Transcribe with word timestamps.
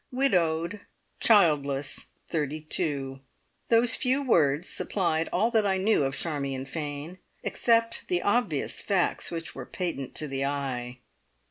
Widowed 0.11 0.79
childless 1.19 2.07
thirty 2.27 2.59
two. 2.59 3.19
Those 3.69 3.95
few 3.95 4.23
words 4.23 4.67
supplied 4.67 5.29
all 5.31 5.51
that 5.51 5.63
I 5.67 5.77
knew 5.77 6.05
of 6.05 6.15
Charmion 6.15 6.65
Fane, 6.65 7.19
except 7.43 8.07
the 8.07 8.23
obvious 8.23 8.81
facts 8.81 9.29
which 9.29 9.53
were 9.53 9.67
patent 9.67 10.15
to 10.15 10.27
the 10.27 10.43
eye. 10.43 10.97